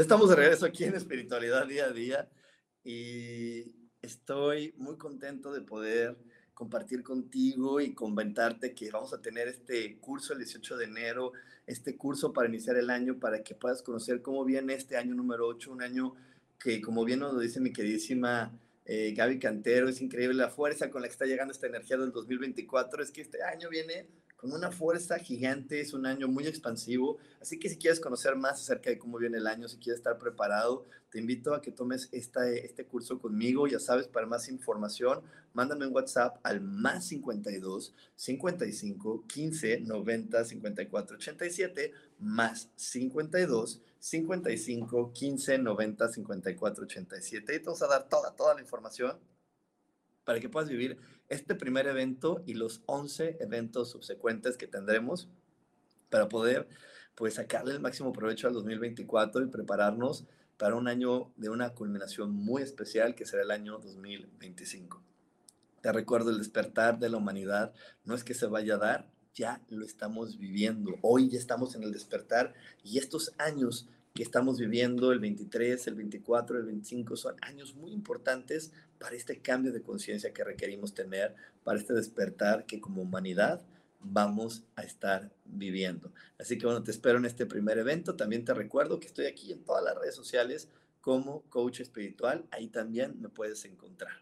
[0.00, 2.28] Estamos de regreso aquí en Espiritualidad Día a Día
[2.82, 6.16] y estoy muy contento de poder
[6.54, 11.32] compartir contigo y comentarte que vamos a tener este curso el 18 de enero,
[11.66, 15.46] este curso para iniciar el año, para que puedas conocer cómo viene este año número
[15.46, 16.14] 8, un año
[16.58, 21.02] que como bien nos dice mi queridísima eh, Gaby Cantero, es increíble la fuerza con
[21.02, 24.06] la que está llegando esta energía del 2024, es que este año viene
[24.40, 28.54] con una fuerza gigante, es un año muy expansivo, así que si quieres conocer más
[28.62, 32.08] acerca de cómo viene el año, si quieres estar preparado, te invito a que tomes
[32.10, 35.20] esta, este curso conmigo, ya sabes, para más información,
[35.52, 45.58] mándame un WhatsApp al más 52 55 15 90 54 87, más 52 55 15
[45.58, 49.18] 90 54 87, y te vamos a dar toda, toda la información
[50.24, 50.96] para que puedas vivir
[51.30, 55.28] este primer evento y los 11 eventos subsecuentes que tendremos
[56.10, 56.68] para poder
[57.14, 60.26] pues sacarle el máximo provecho al 2024 y prepararnos
[60.58, 65.02] para un año de una culminación muy especial que será el año 2025.
[65.80, 67.72] Te recuerdo, el despertar de la humanidad
[68.04, 70.96] no es que se vaya a dar, ya lo estamos viviendo.
[71.00, 72.52] Hoy ya estamos en el despertar
[72.84, 77.92] y estos años que estamos viviendo, el 23, el 24, el 25, son años muy
[77.92, 83.62] importantes para este cambio de conciencia que requerimos tener, para este despertar que como humanidad
[84.00, 86.12] vamos a estar viviendo.
[86.38, 88.16] Así que bueno, te espero en este primer evento.
[88.16, 90.68] También te recuerdo que estoy aquí en todas las redes sociales
[91.00, 92.46] como coach espiritual.
[92.50, 94.14] Ahí también me puedes encontrar.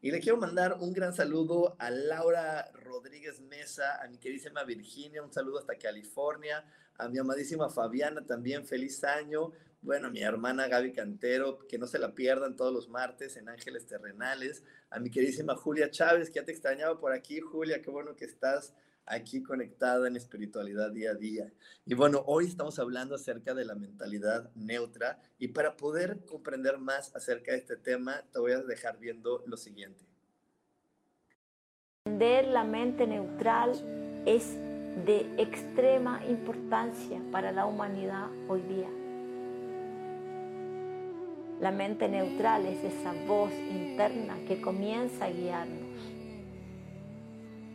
[0.00, 5.22] Y le quiero mandar un gran saludo a Laura Rodríguez Mesa, a mi queridísima Virginia,
[5.22, 6.62] un saludo hasta California,
[6.96, 9.52] a mi amadísima Fabiana también, feliz año.
[9.82, 13.48] Bueno, a mi hermana Gaby Cantero, que no se la pierdan todos los martes en
[13.48, 14.64] Ángeles Terrenales.
[14.90, 17.40] A mi queridísima Julia Chávez, que ya te extrañaba por aquí.
[17.40, 18.74] Julia, qué bueno que estás
[19.06, 21.52] aquí conectada en espiritualidad día a día.
[21.84, 27.14] Y bueno, hoy estamos hablando acerca de la mentalidad neutra y para poder comprender más
[27.14, 30.06] acerca de este tema, te voy a dejar viendo lo siguiente.
[32.06, 33.72] Entender la mente neutral
[34.26, 34.58] es
[35.04, 38.88] de extrema importancia para la humanidad hoy día.
[41.60, 45.82] La mente neutral es esa voz interna que comienza a guiarnos.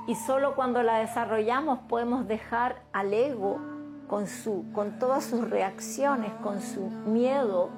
[0.08, 3.60] Y solo cuando la desarrollamos podemos dejar al ego
[4.08, 7.70] con, su, con todas sus reacciones, con su miedo,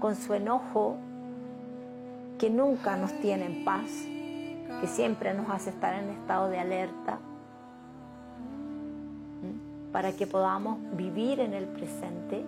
[0.00, 0.96] con su enojo,
[2.38, 3.90] que nunca nos tiene en paz,
[4.80, 7.18] que siempre nos hace estar en estado de alerta,
[9.94, 12.44] para que podamos vivir en el presente,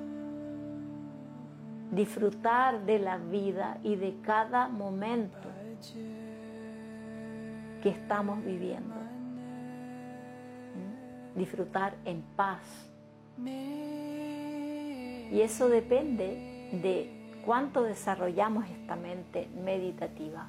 [1.92, 5.48] disfrutar de la vida y de cada momento.
[7.80, 8.96] que estamos viviendo.
[11.36, 12.90] Disfrutar en paz.
[15.30, 20.48] Y eso depende de cuánto desarrollamos esta mente meditativa.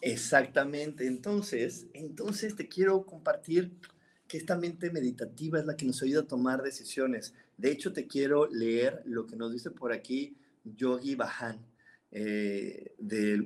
[0.00, 1.06] Exactamente.
[1.06, 3.72] Entonces, entonces te quiero compartir
[4.26, 7.34] que esta mente meditativa es la que nos ayuda a tomar decisiones.
[7.58, 11.58] De hecho, te quiero leer lo que nos dice por aquí Yogi Bahan,
[12.12, 12.94] eh,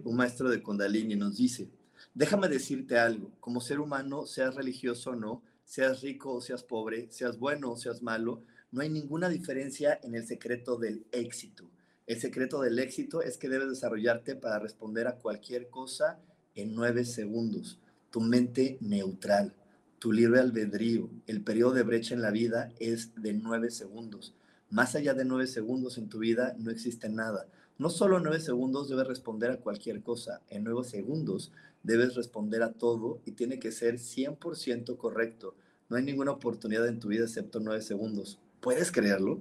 [0.05, 1.69] un maestro de Kundalini, nos dice,
[2.13, 7.09] déjame decirte algo, como ser humano, seas religioso o no, seas rico o seas pobre,
[7.11, 11.71] seas bueno o seas malo, no hay ninguna diferencia en el secreto del éxito.
[12.07, 16.21] El secreto del éxito es que debes desarrollarte para responder a cualquier cosa
[16.55, 17.79] en nueve segundos.
[18.11, 19.55] Tu mente neutral,
[19.99, 24.35] tu libre albedrío, el periodo de brecha en la vida es de nueve segundos.
[24.71, 27.47] Más allá de nueve segundos en tu vida no existe nada.
[27.79, 31.51] No solo nueve segundos debes responder a cualquier cosa, en nueve segundos
[31.83, 35.55] debes responder a todo y tiene que ser 100% correcto.
[35.89, 38.39] No hay ninguna oportunidad en tu vida excepto nueve segundos.
[38.61, 39.41] ¿Puedes creerlo?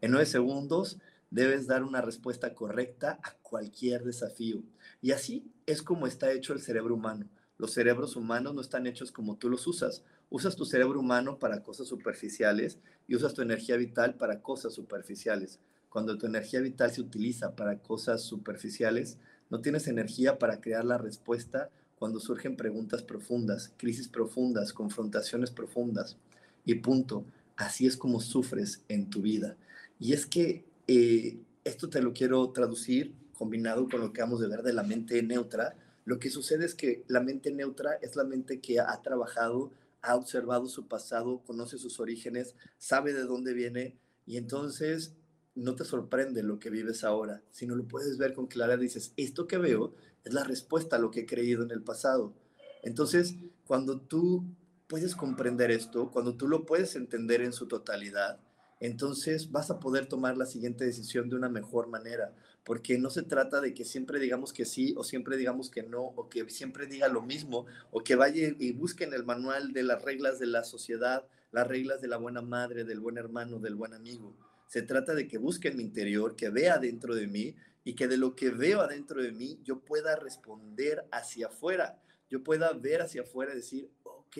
[0.00, 0.98] En nueve segundos
[1.30, 4.62] debes dar una respuesta correcta a cualquier desafío.
[5.00, 7.26] Y así es como está hecho el cerebro humano.
[7.56, 10.02] Los cerebros humanos no están hechos como tú los usas.
[10.30, 15.60] Usas tu cerebro humano para cosas superficiales y usas tu energía vital para cosas superficiales.
[15.88, 19.18] Cuando tu energía vital se utiliza para cosas superficiales,
[19.50, 26.16] no tienes energía para crear la respuesta cuando surgen preguntas profundas, crisis profundas, confrontaciones profundas.
[26.64, 27.24] Y punto.
[27.56, 29.58] Así es como sufres en tu vida.
[29.98, 34.48] Y es que eh, esto te lo quiero traducir combinado con lo que vamos de
[34.48, 35.76] ver de la mente neutra.
[36.04, 39.70] Lo que sucede es que la mente neutra es la mente que ha trabajado,
[40.02, 45.14] ha observado su pasado, conoce sus orígenes, sabe de dónde viene y entonces
[45.54, 48.80] no te sorprende lo que vives ahora, sino lo puedes ver con claridad.
[48.80, 52.34] Dices, esto que veo es la respuesta a lo que he creído en el pasado.
[52.82, 54.44] Entonces, cuando tú
[54.88, 58.40] puedes comprender esto, cuando tú lo puedes entender en su totalidad,
[58.80, 63.22] entonces vas a poder tomar la siguiente decisión de una mejor manera, porque no se
[63.22, 66.86] trata de que siempre digamos que sí o siempre digamos que no, o que siempre
[66.86, 70.46] diga lo mismo, o que vaya y busque en el manual de las reglas de
[70.46, 74.34] la sociedad, las reglas de la buena madre, del buen hermano, del buen amigo.
[74.66, 77.54] Se trata de que busque en mi interior, que vea dentro de mí
[77.84, 82.00] y que de lo que veo adentro de mí yo pueda responder hacia afuera.
[82.30, 84.36] Yo pueda ver hacia afuera y decir, ok,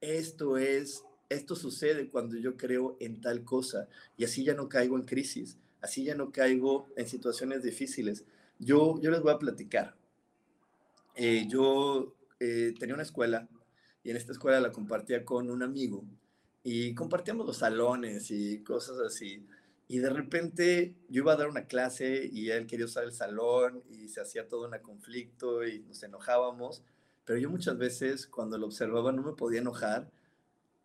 [0.00, 4.96] esto es, esto sucede cuando yo creo en tal cosa y así ya no caigo
[4.96, 8.24] en crisis, así ya no caigo en situaciones difíciles.
[8.58, 9.96] Yo, yo les voy a platicar.
[11.16, 13.48] Eh, yo eh, tenía una escuela
[14.02, 16.04] y en esta escuela la compartía con un amigo
[16.62, 19.46] y compartíamos los salones y cosas así.
[19.86, 23.82] Y de repente yo iba a dar una clase y él quería usar el salón
[23.90, 26.82] y se hacía todo un conflicto y nos enojábamos.
[27.24, 30.10] Pero yo muchas veces cuando lo observaba no me podía enojar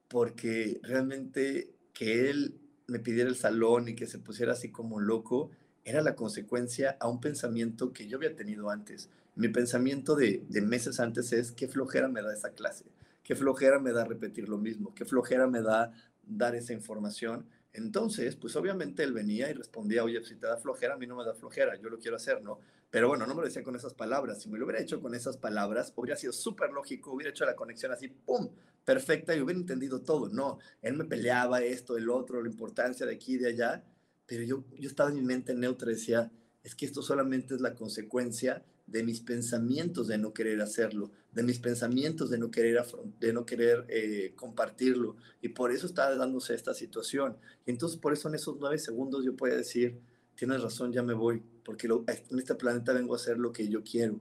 [0.09, 5.51] porque realmente que él me pidiera el salón y que se pusiera así como loco
[5.85, 9.09] era la consecuencia a un pensamiento que yo había tenido antes.
[9.35, 12.85] Mi pensamiento de, de meses antes es qué flojera me da esa clase
[13.29, 15.91] qué flojera me da repetir lo mismo, qué flojera me da
[16.23, 17.45] dar esa información.
[17.73, 21.15] Entonces, pues obviamente él venía y respondía, oye, si te da flojera, a mí no
[21.15, 22.57] me da flojera, yo lo quiero hacer, ¿no?
[22.91, 24.41] Pero bueno, no me lo decía con esas palabras.
[24.41, 27.55] Si me lo hubiera hecho con esas palabras, hubiera sido súper lógico, hubiera hecho la
[27.55, 28.49] conexión así, ¡pum!
[28.83, 30.29] Perfecta y hubiera entendido todo.
[30.29, 33.83] No, él me peleaba esto, el otro, la importancia de aquí y de allá,
[34.25, 36.31] pero yo, yo estaba en mi mente neutra y decía,
[36.63, 41.43] es que esto solamente es la consecuencia de mis pensamientos de no querer hacerlo, de
[41.43, 42.83] mis pensamientos de no querer,
[43.19, 45.15] de no querer eh, compartirlo.
[45.41, 47.37] Y por eso está dándose esta situación.
[47.65, 49.99] Y entonces por eso en esos nueve segundos yo puedo decir,
[50.39, 53.83] tienes razón, ya me voy, porque en este planeta vengo a hacer lo que yo
[53.83, 54.19] quiero,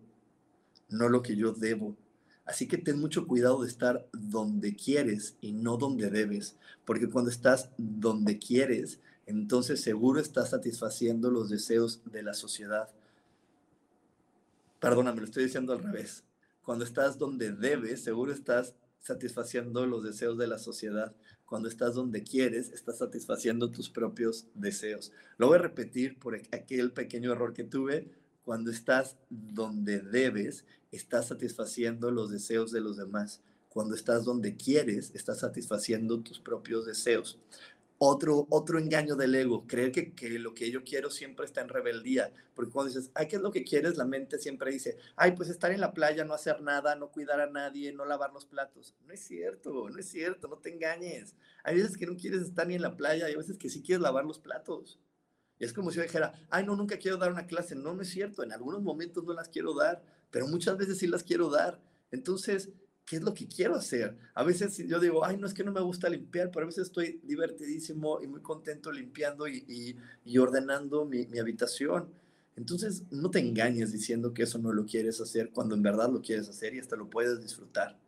[0.90, 1.96] no lo que yo debo.
[2.44, 7.30] Así que ten mucho cuidado de estar donde quieres y no donde debes, porque cuando
[7.30, 12.90] estás donde quieres, entonces seguro estás satisfaciendo los deseos de la sociedad
[14.80, 16.24] Perdóname, lo estoy diciendo al revés.
[16.62, 21.14] Cuando estás donde debes, seguro estás satisfaciendo los deseos de la sociedad.
[21.48, 25.12] Cuando estás donde quieres, estás satisfaciendo tus propios deseos.
[25.38, 28.10] Lo voy a repetir por aquel pequeño error que tuve.
[28.44, 33.40] Cuando estás donde debes, estás satisfaciendo los deseos de los demás.
[33.70, 37.38] Cuando estás donde quieres, estás satisfaciendo tus propios deseos
[37.98, 41.68] otro, otro engaño del ego, creer que, que, lo que yo quiero siempre está en
[41.68, 43.96] rebeldía, porque cuando dices, ay, ¿qué es lo que quieres?
[43.96, 47.40] La mente siempre dice, ay, pues estar en la playa, no hacer nada, no cuidar
[47.40, 48.94] a nadie, no lavar los platos.
[49.04, 51.34] No es cierto, no es cierto, no te engañes.
[51.64, 54.02] Hay veces que no quieres estar ni en la playa, hay veces que sí quieres
[54.02, 55.00] lavar los platos.
[55.58, 57.74] Y es como si yo dijera, ay, no, nunca quiero dar una clase.
[57.74, 58.44] No, no es cierto.
[58.44, 61.80] En algunos momentos no las quiero dar, pero muchas veces sí las quiero dar.
[62.12, 62.70] Entonces,
[63.08, 64.16] ¿qué es lo que quiero hacer?
[64.34, 66.88] A veces yo digo, ay, no es que no me gusta limpiar, pero a veces
[66.88, 72.10] estoy divertidísimo y muy contento limpiando y, y, ordenando mi, mi, habitación.
[72.54, 76.20] Entonces, no te engañes diciendo que eso no lo quieres hacer cuando en verdad lo
[76.20, 77.98] quieres hacer y hasta lo puedes disfrutar.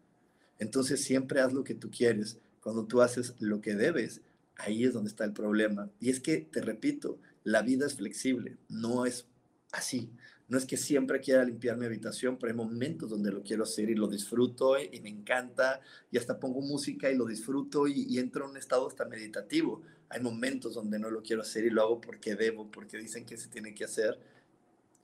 [0.59, 2.39] Entonces, siempre haz lo que tú quieres.
[2.63, 4.21] Cuando tú haces lo que debes,
[4.57, 5.89] ahí es donde está el problema.
[5.99, 9.27] Y es que, te repito, la vida es flexible, no es
[9.73, 10.11] así.
[10.51, 13.89] No es que siempre quiera limpiar mi habitación, pero hay momentos donde lo quiero hacer
[13.89, 15.81] y lo disfruto y, me encanta
[16.11, 19.83] y hasta pongo música y lo disfruto y, entro en un estado hasta meditativo.
[20.09, 23.37] Hay momentos donde no lo quiero hacer y lo hago porque debo, porque dicen que
[23.37, 24.19] se tiene que hacer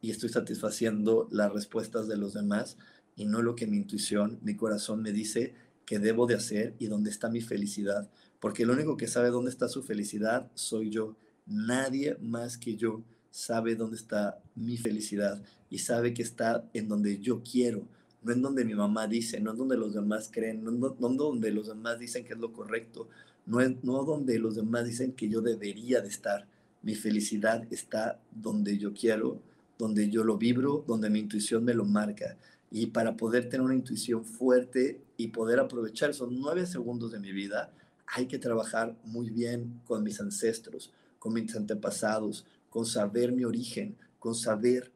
[0.00, 2.76] y estoy satisfaciendo las respuestas de los demás
[3.14, 6.88] y no lo que mi intuición, mi corazón me dice que debo de hacer y
[6.88, 8.10] dónde está mi felicidad.
[8.40, 11.16] Porque el único que sabe dónde está su felicidad soy yo.
[11.46, 13.04] Nadie más que yo
[13.36, 17.82] sabe dónde está mi felicidad y sabe que está en donde yo quiero,
[18.22, 21.50] no en donde mi mamá dice, no en donde los demás creen, no en donde
[21.50, 23.10] los demás dicen que es lo correcto,
[23.44, 26.46] no, en, no donde los demás dicen que yo debería de estar.
[26.82, 29.38] Mi felicidad está donde yo quiero,
[29.78, 32.38] donde yo lo vibro, donde mi intuición me lo marca.
[32.70, 37.32] Y para poder tener una intuición fuerte y poder aprovechar esos nueve segundos de mi
[37.32, 37.70] vida,
[38.06, 42.46] hay que trabajar muy bien con mis ancestros, con mis antepasados,
[42.76, 44.92] con saber mi origen, con saber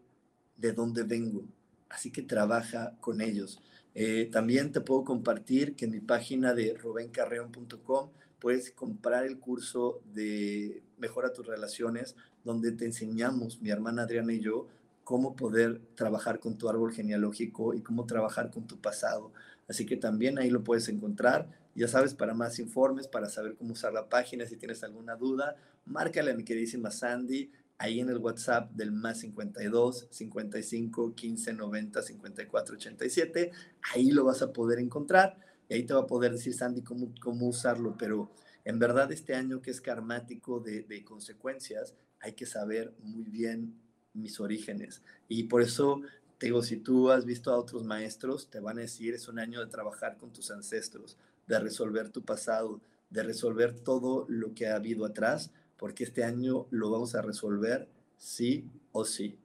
[0.58, 1.46] de dónde vengo.
[1.88, 3.58] Así que trabaja con ellos.
[3.94, 10.02] Eh, también te puedo compartir que en mi página de rubencarreón.com puedes comprar el curso
[10.12, 14.68] de Mejora tus relaciones, donde te enseñamos, mi hermana Adriana y yo,
[15.02, 19.32] cómo poder trabajar con tu árbol genealógico y cómo trabajar con tu pasado.
[19.68, 21.48] Así que también ahí lo puedes encontrar.
[21.74, 25.56] Ya sabes, para más informes, para saber cómo usar la página, si tienes alguna duda,
[25.86, 27.50] márcale a mi queridísima Sandy
[27.80, 33.52] ahí en el WhatsApp del más 52 55 15 90 54 87.
[33.94, 37.10] Ahí lo vas a poder encontrar y ahí te va a poder decir Sandy cómo,
[37.22, 37.96] cómo usarlo.
[37.98, 38.30] Pero
[38.66, 43.74] en verdad este año que es karmático de, de consecuencias, hay que saber muy bien
[44.12, 45.02] mis orígenes.
[45.26, 46.02] Y por eso
[46.36, 49.38] te digo, si tú has visto a otros maestros, te van a decir, es un
[49.38, 51.16] año de trabajar con tus ancestros,
[51.46, 55.50] de resolver tu pasado, de resolver todo lo que ha habido atrás
[55.80, 59.38] porque este año lo vamos a resolver sí o sí.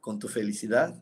[0.00, 1.00] Con tu felicidad,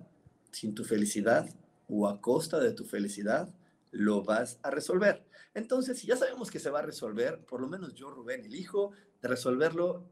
[0.50, 1.48] sin tu felicidad
[1.88, 3.48] o a costa de tu felicidad,
[3.92, 5.24] lo vas a resolver.
[5.55, 8.92] Entonces, si ya sabemos que se va a resolver, por lo menos yo, Rubén, elijo
[9.22, 10.05] de resolverlo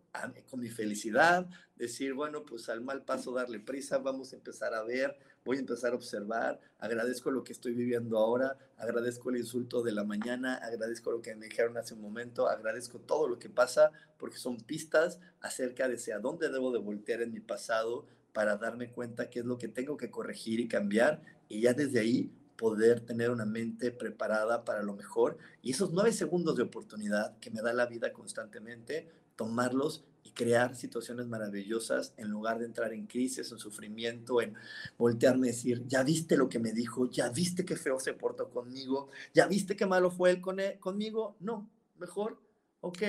[0.49, 4.83] con mi felicidad, decir, bueno, pues al mal paso darle prisa, vamos a empezar a
[4.83, 9.83] ver, voy a empezar a observar, agradezco lo que estoy viviendo ahora, agradezco el insulto
[9.83, 13.49] de la mañana, agradezco lo que me dijeron hace un momento, agradezco todo lo que
[13.49, 18.57] pasa, porque son pistas acerca de hacia dónde debo de voltear en mi pasado para
[18.57, 22.33] darme cuenta qué es lo que tengo que corregir y cambiar, y ya desde ahí
[22.57, 27.51] poder tener una mente preparada para lo mejor y esos nueve segundos de oportunidad que
[27.51, 33.07] me da la vida constantemente, tomarlos y crear situaciones maravillosas en lugar de entrar en
[33.07, 34.55] crisis, en sufrimiento, en
[34.99, 38.51] voltearme y decir, ya viste lo que me dijo, ya viste qué feo se portó
[38.51, 41.37] conmigo, ya viste qué malo fue él, con conmigo.
[41.41, 41.69] No,
[41.99, 42.41] mejor,
[42.81, 43.03] ok,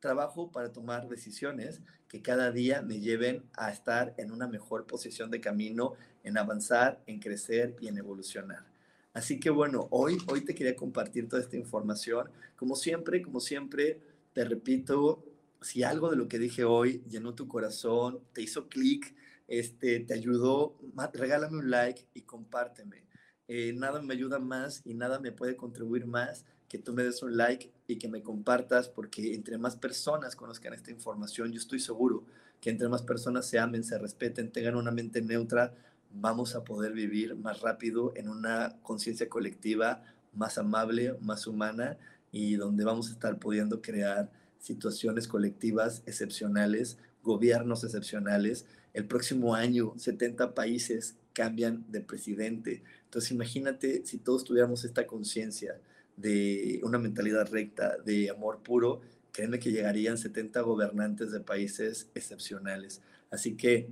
[0.00, 5.30] trabajo para tomar decisiones que cada día me lleven a estar en una mejor posición
[5.30, 8.66] de camino, en avanzar, en crecer y en evolucionar.
[9.12, 12.30] Así que bueno, hoy, hoy te quería compartir toda esta información.
[12.56, 14.00] Como siempre, como siempre,
[14.32, 15.24] te repito,
[15.60, 19.14] si algo de lo que dije hoy llenó tu corazón, te hizo clic,
[19.48, 20.76] este, te ayudó,
[21.12, 23.04] regálame un like y compárteme.
[23.48, 27.20] Eh, nada me ayuda más y nada me puede contribuir más que tú me des
[27.24, 31.80] un like y que me compartas, porque entre más personas conozcan esta información, yo estoy
[31.80, 32.24] seguro
[32.60, 35.74] que entre más personas se amen, se respeten, tengan una mente neutra,
[36.12, 41.98] vamos a poder vivir más rápido en una conciencia colectiva más amable, más humana
[42.30, 44.30] y donde vamos a estar pudiendo crear
[44.60, 48.66] situaciones colectivas excepcionales, gobiernos excepcionales.
[48.94, 52.82] El próximo año 70 países cambian de presidente.
[53.04, 55.80] Entonces imagínate si todos tuviéramos esta conciencia
[56.16, 59.00] de una mentalidad recta, de amor puro,
[59.32, 63.00] créeme que llegarían 70 gobernantes de países excepcionales.
[63.30, 63.88] Así que,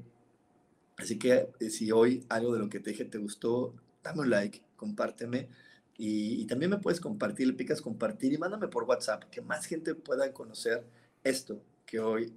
[0.96, 4.30] así que eh, si hoy algo de lo que te dije te gustó, dame un
[4.30, 5.48] like, compárteme.
[5.98, 9.66] Y, y, también me puedes compartir, le picas compartir y mándame por WhatsApp, que más
[9.66, 10.84] gente pueda conocer
[11.24, 12.32] esto que hoy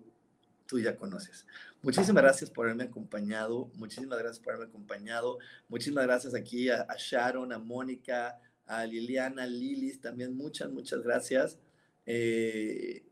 [0.65, 1.45] tú ya conoces.
[1.83, 5.37] Muchísimas gracias por haberme acompañado, muchísimas gracias por haberme acompañado,
[5.69, 11.59] muchísimas gracias aquí a, a Sharon, a Mónica, a Liliana, Lilis, también muchas, muchas gracias.
[12.05, 13.03] Eh,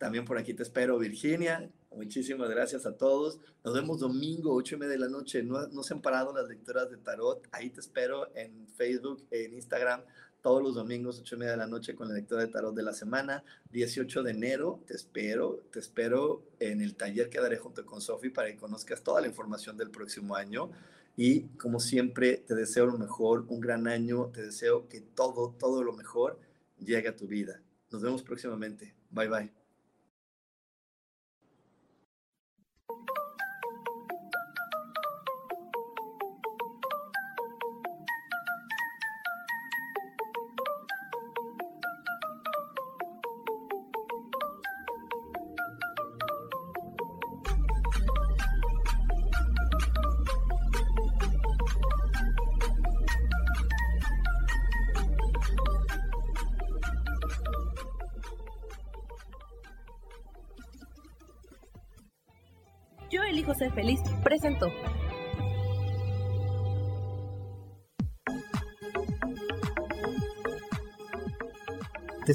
[0.00, 1.70] también por aquí te espero, Virginia.
[1.94, 3.38] Muchísimas gracias a todos.
[3.62, 5.42] Nos vemos domingo, 8 y media de la noche.
[5.42, 7.46] No, no se han parado las lecturas de tarot.
[7.52, 10.00] Ahí te espero en Facebook, en Instagram,
[10.40, 12.82] todos los domingos, 8 y media de la noche, con la lectura de tarot de
[12.82, 13.44] la semana.
[13.72, 15.60] 18 de enero, te espero.
[15.70, 19.26] Te espero en el taller que daré junto con Sofi para que conozcas toda la
[19.26, 20.70] información del próximo año.
[21.14, 24.30] Y como siempre, te deseo lo mejor, un gran año.
[24.32, 26.40] Te deseo que todo, todo lo mejor
[26.78, 27.60] llegue a tu vida.
[27.90, 28.94] Nos vemos próximamente.
[29.10, 29.59] Bye bye.